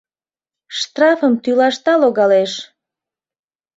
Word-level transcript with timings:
—Штрафым 0.77 1.33
тӱлашда 1.43 1.93
логалеш! 2.01 2.51